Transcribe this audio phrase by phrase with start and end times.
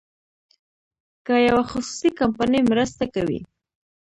[1.25, 3.39] که یوه خصوصي کمپنۍ مرسته کوي.